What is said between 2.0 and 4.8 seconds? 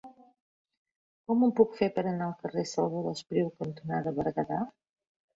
anar al carrer Salvador Espriu cantonada Berguedà?